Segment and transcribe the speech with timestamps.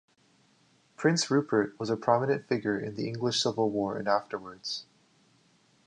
[0.97, 4.87] Prince Rupert was a prominent figure in the English Civil War and afterwards.